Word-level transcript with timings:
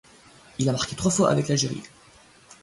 Il 0.57 0.67
a 0.67 0.71
marqué 0.71 0.95
trois 0.95 1.11
fois 1.11 1.29
avec 1.29 1.47
l'Algérie. 1.47 1.83